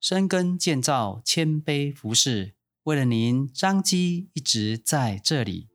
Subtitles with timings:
[0.00, 2.54] 深耕建造，谦卑服侍，
[2.84, 5.68] 为了您，张基一直在这里。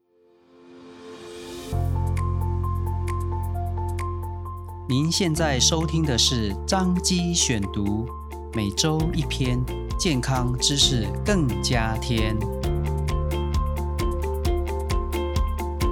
[4.88, 8.04] 您现在收听的是张基选读，
[8.52, 9.64] 每周一篇
[9.96, 12.36] 健康知识，更加添。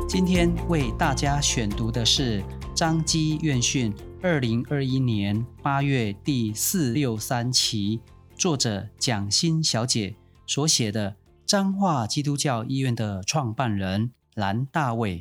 [0.09, 2.43] 今天为大家选读的是
[2.75, 8.01] 张基院讯二零二一年八月第四六三期。
[8.37, 11.13] 作者蒋欣小姐所写的
[11.47, 15.21] 《彰化基督教医院的创办人蓝大卫》。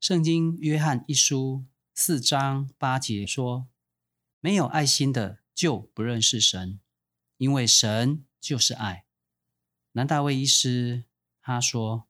[0.00, 3.68] 圣经约翰一书四章八节说
[4.40, 6.80] ：“没有爱心的就不认识神，
[7.36, 9.04] 因为神就是爱。”
[9.92, 11.04] 蓝大卫医师
[11.42, 12.06] 他说：“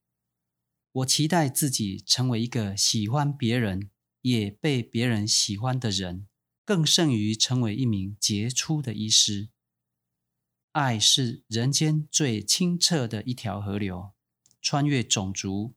[0.92, 3.90] 我期待自己成为一个喜欢别人
[4.22, 6.28] 也被别人喜欢的人。”
[6.70, 9.48] 更胜于成为一名杰出的医师。
[10.70, 14.12] 爱是人间最清澈的一条河流，
[14.62, 15.74] 穿越种族，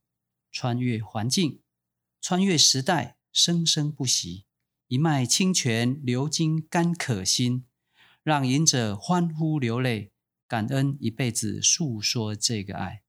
[0.52, 1.64] 穿越环境，
[2.22, 4.45] 穿越时代，生生不息。
[4.88, 7.66] 一脉清泉流经干渴心，
[8.22, 10.12] 让饮者欢呼流泪，
[10.48, 13.02] 感恩一辈子诉说这个爱。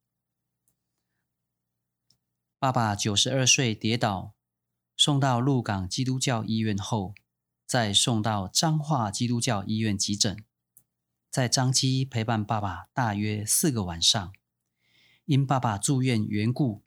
[2.59, 4.35] 爸爸九十二岁跌倒，
[4.97, 7.15] 送到鹿港基督教医院后。
[7.67, 10.45] 再送到彰化基督教医院急诊，
[11.31, 14.33] 在彰基陪伴爸爸大约四个晚上。
[15.25, 16.85] 因爸爸住院缘故，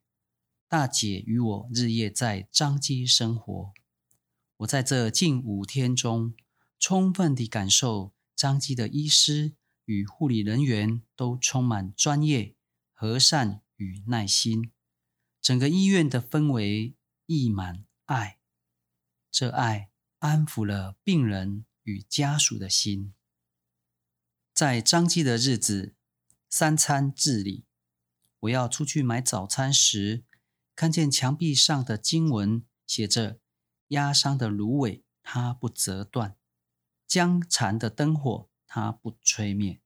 [0.68, 3.74] 大姐与我日夜在彰基生活。
[4.58, 6.36] 我在这近五天中，
[6.78, 9.54] 充分地感受彰基的医师
[9.86, 12.56] 与护理人员都充满专业、
[12.94, 14.72] 和善与耐心。
[15.42, 16.94] 整个医院的氛围
[17.26, 18.38] 溢满爱，
[19.32, 19.90] 这爱。
[20.20, 23.14] 安抚了病人与家属的心。
[24.54, 25.96] 在彰基的日子，
[26.50, 27.66] 三餐自理。
[28.40, 30.24] 我要出去买早餐时，
[30.76, 33.40] 看见墙壁上的经文写着
[33.90, 36.36] ：“压伤的芦苇，它不折断；
[37.08, 39.82] 将残的灯火，它不吹灭。”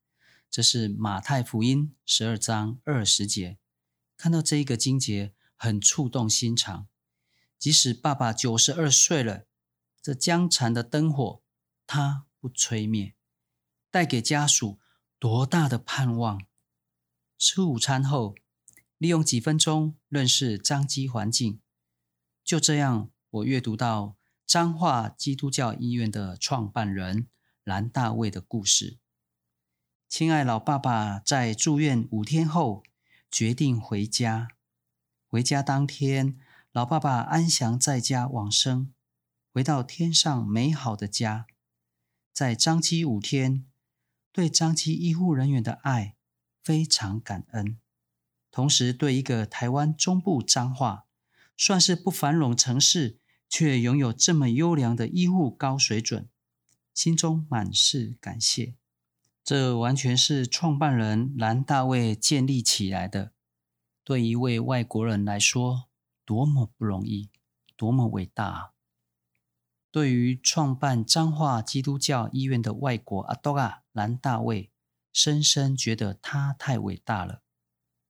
[0.50, 3.58] 这是马太福音十二章二十节。
[4.18, 6.88] 看到这一个经节，很触动心肠。
[7.58, 9.48] 即使爸爸九十二岁了。
[10.02, 11.42] 这将残的灯火，
[11.86, 13.14] 它不吹灭，
[13.92, 14.80] 带给家属
[15.20, 16.42] 多大的盼望！
[17.38, 18.36] 吃午餐后，
[18.98, 21.62] 利用几分钟认识彰基环境。
[22.44, 24.18] 就这样，我阅读到
[24.48, 27.28] 彰化基督教医院的创办人
[27.64, 28.98] 蓝大卫的故事。
[30.10, 32.84] 亲爱老爸爸在住院五天后，
[33.30, 34.50] 决定回家。
[35.28, 36.38] 回家当天，
[36.72, 38.92] 老爸爸安详在家往生。
[39.54, 41.46] 回到天上美好的家，
[42.32, 43.66] 在彰基五天，
[44.32, 46.16] 对彰基医护人员的爱
[46.64, 47.78] 非常感恩，
[48.50, 51.06] 同时对一个台湾中部彰化
[51.58, 53.20] 算是不繁荣城市，
[53.50, 56.30] 却拥有这么优良的医护高水准，
[56.94, 58.76] 心中满是感谢。
[59.44, 63.34] 这完全是创办人蓝大卫建立起来的，
[64.06, 65.90] 对一位外国人来说，
[66.24, 67.30] 多么不容易，
[67.76, 68.72] 多么伟大啊！
[69.92, 74.72] 对于创办彰化基督教医院的外国阿多亚蓝大卫，
[75.12, 77.42] 深深觉得他太伟大了。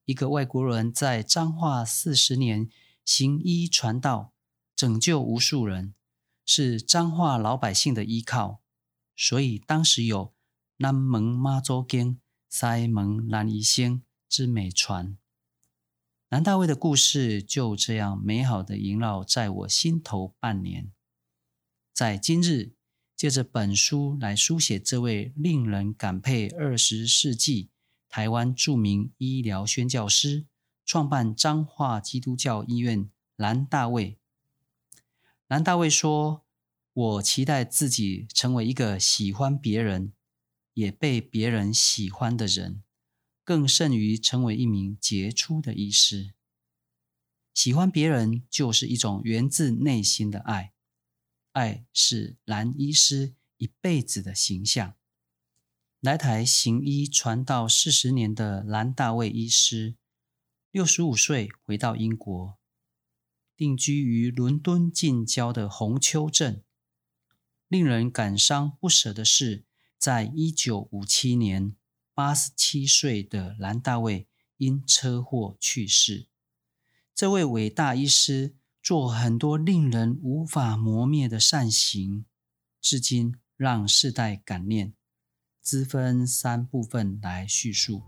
[0.05, 2.69] 一个外国人在彰化四十年
[3.03, 4.31] 行医传道，
[4.75, 5.95] 拯救无数人，
[6.45, 8.61] 是彰化老百姓的依靠。
[9.15, 10.33] 所以当时有
[10.77, 12.19] “南门妈祖经，
[12.49, 15.17] 西门兰医仙”之美传。
[16.29, 20.91] 蓝大卫的故事就这样美好的萦绕在我心头半年。
[21.93, 22.71] 在今日，
[23.17, 27.69] 借着本书来书写这位令人感佩二十世纪
[28.07, 30.45] 台湾著名医疗宣教师，
[30.85, 34.17] 创办彰化基督教医院蓝大卫。
[35.47, 36.45] 蓝大卫说
[36.93, 40.13] ：“我期待自己成为一个喜欢别人，
[40.73, 42.81] 也被别人喜欢的人，
[43.43, 46.31] 更胜于成为一名杰出的医师。
[47.53, 50.70] 喜欢别人就是一种源自内心的爱。”
[51.51, 54.95] 爱是蓝医师一辈子的形象。
[55.99, 59.95] 来台行医传道四十年的蓝大卫医师，
[60.71, 62.57] 六十五岁回到英国，
[63.57, 66.63] 定居于伦敦近郊的红丘镇。
[67.67, 69.65] 令人感伤不舍的是，
[69.97, 71.75] 在一九五七年，
[72.13, 74.27] 八十七岁的蓝大卫
[74.57, 76.27] 因车祸去世。
[77.13, 78.55] 这位伟大医师。
[78.81, 82.25] 做很多令人无法磨灭的善行，
[82.81, 84.93] 至今让世代感念。
[85.61, 88.01] 兹分三部分来叙述。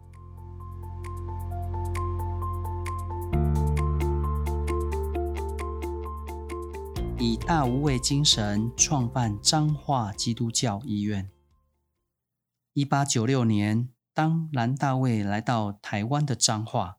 [7.20, 11.30] 以大无畏精神创办彰化基督教医院。
[12.74, 16.98] 一八九六年，当蓝大卫来到台湾的彰化，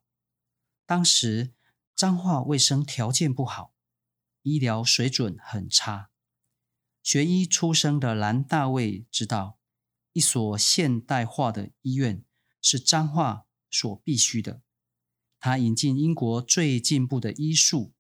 [0.87, 1.53] 当时
[1.95, 3.75] 彰化卫生条件不好，
[4.43, 6.11] 医疗水准很差。
[7.03, 9.59] 学医出身的蓝大卫知道，
[10.13, 12.25] 一所现代化的医院
[12.61, 14.63] 是彰化所必须的。
[15.39, 17.95] 他引进英国最进步的医术、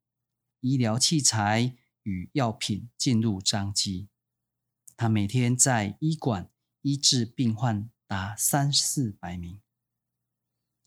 [0.61, 1.77] 医疗器材。
[2.07, 4.11] 与药品进入彰基，
[4.95, 6.51] 他每天在医馆
[6.83, 9.63] 医治病患达三四百名。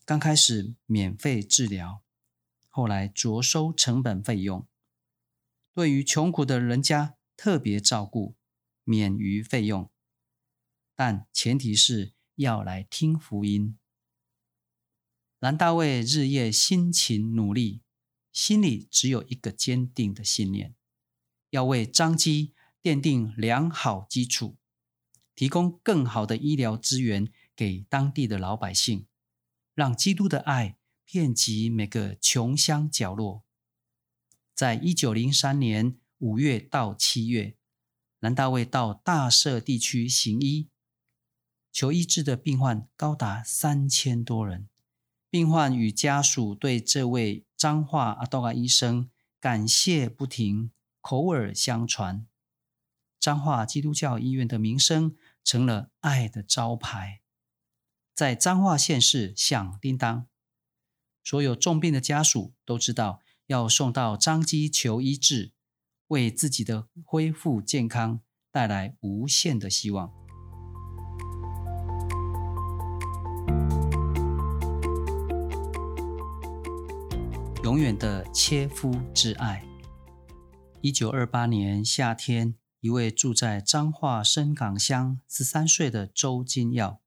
[0.05, 2.03] 刚开始免费治疗，
[2.77, 4.67] 后来酌收成本费用。
[5.73, 8.35] 对于穷苦的人家特别照顾，
[8.83, 9.89] 免于费用，
[10.95, 13.79] 但前提是要来听福音。
[15.39, 17.81] 蓝大卫日夜辛勤努力，
[18.31, 20.75] 心里只有一个坚定的信念。
[21.49, 22.53] 要为张基
[22.83, 24.55] 奠定良好基础，
[25.33, 29.07] 提供更好的医疗资源给当地的老百姓，
[29.73, 30.77] 让基督的爱
[31.09, 33.43] 遍及每个穷乡角落。
[34.53, 37.55] 在一九零三年五月到七月，
[38.19, 40.67] 南大卫到大社地区行医，
[41.71, 44.67] 求医治的病患高达三千多人。
[45.29, 49.09] 病患与家属对这位彰化阿多亚医生
[49.39, 50.71] 感谢不停。
[50.99, 52.27] 口耳相传，
[53.17, 57.21] 彰化基督教医院的名声成了爱的招牌，
[58.13, 60.27] 在彰化县市响叮当。
[61.29, 65.51] 所有重病的家属都知道要送到彰基求医治，
[66.07, 70.09] 为自己的恢复健康带来无限的希望。
[77.61, 79.65] 永远的切肤之爱。
[80.79, 87.01] 一九二八年夏天，一位住在彰化深港乡十三岁的周金耀，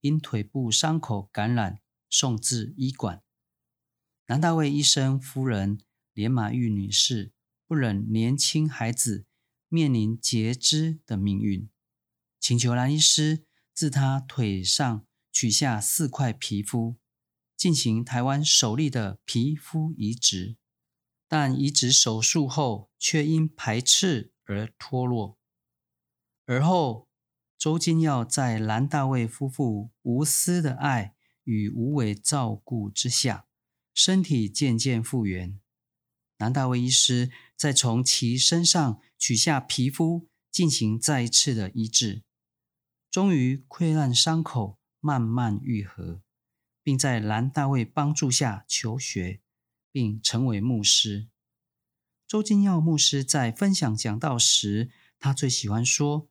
[0.00, 3.22] 因腿部伤口感染送至医馆。
[4.30, 5.80] 蓝大卫医生夫人
[6.12, 7.32] 连马玉女士
[7.66, 9.26] 不忍年轻孩子
[9.66, 11.68] 面临截肢的命运，
[12.38, 13.44] 请求蓝医师
[13.74, 16.94] 自他腿上取下四块皮肤，
[17.56, 20.56] 进行台湾首例的皮肤移植。
[21.26, 25.40] 但移植手术后却因排斥而脱落。
[26.46, 27.08] 而后，
[27.58, 33.48] 周金耀在蓝大卫夫妇无私的爱与无微照顾之下，
[34.02, 35.60] 身体渐渐复原。
[36.38, 42.22] 蓝大卫医师再从其身上取下皮肤，进行再一次的医治，
[43.10, 46.22] 终于溃烂伤口慢慢愈合，
[46.82, 49.40] 并在蓝大卫帮助下求学。
[49.92, 51.28] 并成为牧师。
[52.26, 54.88] 周金耀牧师在分享讲道时，
[55.18, 56.28] 他最喜欢说：“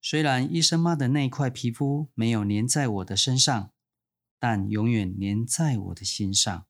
[0.00, 3.70] 虽然医生妈的那块皮肤没有粘在我的身上，
[4.38, 6.66] 但永远粘在我的心上。”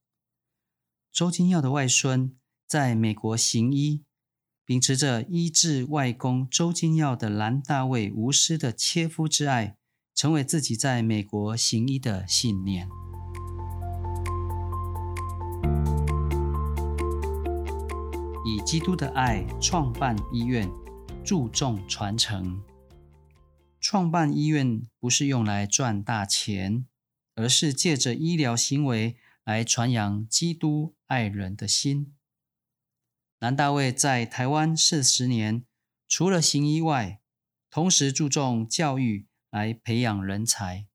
[1.13, 2.37] 周金耀的外孙
[2.67, 4.05] 在美国行医，
[4.65, 9.77] 秉持着医治外公周金耀的蓝大卫无私的切肤之爱，
[10.15, 12.89] 成为自己在美国行医的信念。
[18.45, 20.71] 以基督的爱创办医院，
[21.25, 22.63] 注重传承。
[23.81, 26.87] 创办医院不是用来赚大钱，
[27.39, 32.17] 而是借着医疗行为来传扬基督爱人的心。
[33.39, 35.65] 南大卫在台湾四十年，
[36.09, 37.21] 除了行医外，
[37.71, 40.89] 同时注重教育来培养人才。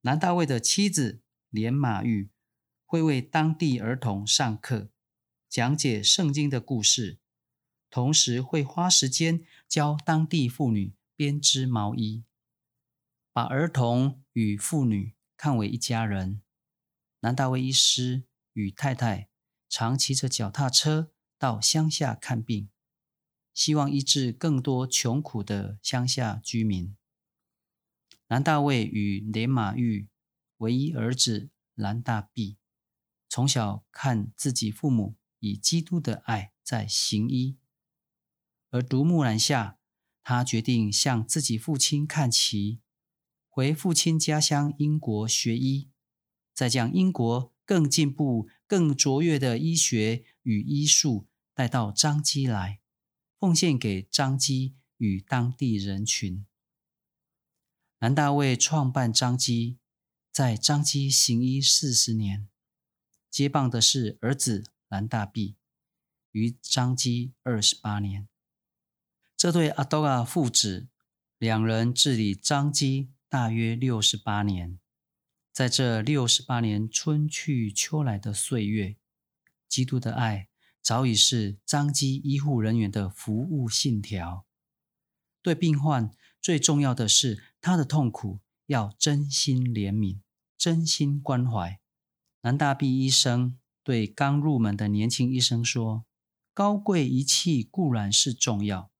[0.00, 2.30] 南大卫的妻子连马玉
[2.86, 4.90] 会为当地儿童上课。
[5.50, 7.18] 讲解圣经的故事，
[7.90, 12.24] 同时会花时间教当地妇女编织毛衣，
[13.34, 16.42] 把儿童与妇女看为一家人。
[17.20, 19.28] 南大卫医师与太太
[19.68, 22.68] 常骑着脚踏车到乡下看病，
[23.52, 26.96] 希望医治更多穷苦的乡下居民。
[28.28, 30.08] 南大卫与连马玉
[30.58, 32.58] 唯一儿子蓝大弼，
[33.28, 35.16] 从小看自己父母。
[35.38, 37.58] 以基督的爱在行医，
[38.70, 39.78] 而独木南下，
[40.24, 42.80] 他决定向自己父亲看齐，
[43.56, 45.88] 回父亲家乡英国学医，
[46.52, 52.80] 再将英国更进步、更卓越的医学与医术带到彰基来，
[53.40, 56.44] 奉献给彰基与当地人群。
[58.00, 59.78] 南大卫创办彰基，
[60.30, 62.46] 在彰基行医四十年，
[63.30, 65.56] 接棒的是儿子南大弼，
[66.32, 68.28] 于彰基二十八年。
[69.34, 70.88] 这对阿多亚父子
[71.38, 74.78] 两人治理彰基大约六十八年。
[75.52, 78.96] 在这六十八年春去秋来的岁月，
[79.68, 80.48] 基督的爱
[80.80, 84.46] 早已是彰基医护人员的服务信条。
[85.42, 90.20] 对病患最重要的是他的痛苦要真心怜悯、
[90.56, 91.78] 真心关怀。
[92.40, 96.06] 南大毕医生对刚入门的年轻医生说
[96.54, 98.90] ：“高贵仪器固然是重要，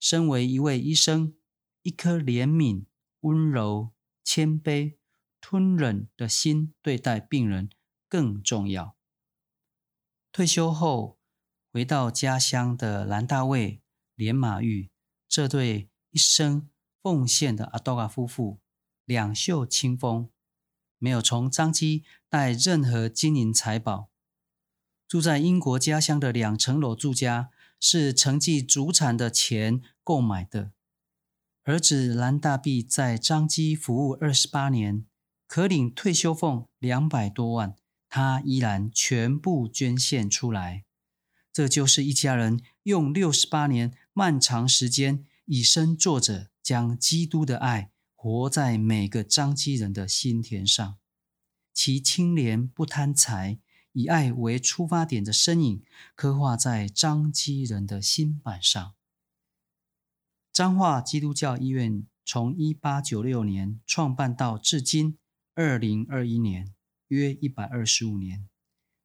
[0.00, 1.36] 身为一位医生，
[1.82, 2.86] 一颗怜悯、
[3.26, 3.92] 温柔、
[4.24, 4.96] 谦卑。”
[5.38, 7.70] 吞忍的心对待病人
[8.08, 8.96] 更重要。
[10.32, 11.20] 退休后
[11.72, 13.80] 回到家乡的蓝大卫、
[14.16, 14.90] 连马玉
[15.28, 16.68] 这对一生
[17.00, 18.58] 奉献的阿多亚夫妇，
[19.04, 20.30] 两袖清风，
[20.98, 24.10] 没有从张基带任何金银财宝。
[25.06, 30.72] 住在英国家乡的两层楼住家是承继祖产的钱购买的。
[31.66, 35.04] 儿子蓝大弼在彰基服务二十八年。
[35.48, 37.74] 可领退休俸两百多万，
[38.08, 40.84] 他依然全部捐献出来。
[41.52, 50.96] 这就是一家人用六十八年漫长时间，以身作则，将基督的爱活在每个彰基人的心田上。
[51.74, 53.58] 其清廉不贪财，
[53.90, 55.82] 以爱为出发点的身影，
[56.14, 58.95] 刻画在彰基人的心板上。
[60.56, 65.18] 彰化基督教医院从一八九六年创办到至今。
[65.54, 66.74] 二零二一年，
[67.08, 68.48] 约一百二十五年，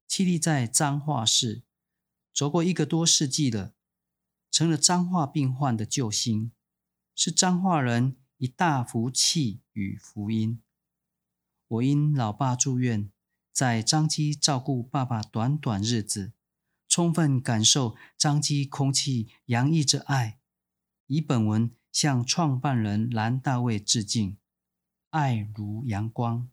[0.07, 1.63] 屹立在彰化市，
[2.33, 3.73] 走过一个多世纪了，
[4.49, 6.53] 成了彰化病患的救星，
[7.13, 10.61] 是彰化人一大福气与福音。
[11.67, 13.11] 我因老爸住院，
[13.51, 16.31] 在彰基照顾爸爸短短日子，
[16.87, 20.37] 充分感受彰基空气洋溢着爱。
[21.13, 24.37] 以本文向创办人蓝大卫致敬。
[25.09, 26.47] 爱如阳光，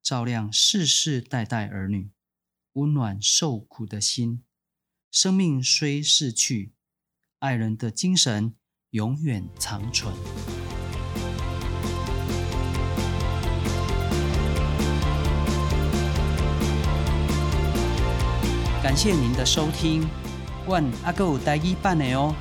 [0.00, 2.12] 照亮世世代代儿女，
[2.74, 4.44] 温暖受苦的心。
[5.10, 6.74] 生命虽逝去，
[7.40, 8.54] 爱人的精神
[8.90, 10.14] 永远长存。
[18.80, 20.08] 感谢您的收听，
[20.68, 22.32] 万阿狗带一半的哦，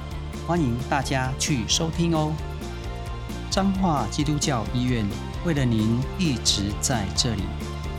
[0.46, 2.34] 欢迎大家去收听哦。
[3.50, 5.06] 彰化基督教医院。
[5.46, 7.44] 为了您一直在这里，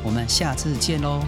[0.03, 1.23] 我们下次见喽。